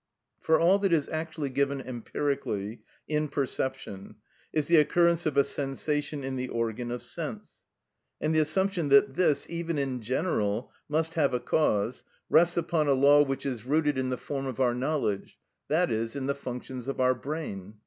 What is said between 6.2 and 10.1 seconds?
in the organ of sense; and the assumption that this, even in